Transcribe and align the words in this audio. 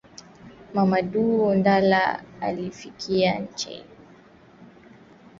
Mamadu 0.73 1.53
Ndala 1.55 2.23
alikufia 2.41 2.99
inchi 3.37 3.71
yake 3.71 3.83